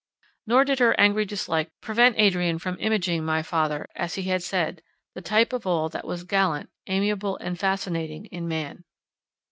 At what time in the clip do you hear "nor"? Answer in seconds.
0.47-0.65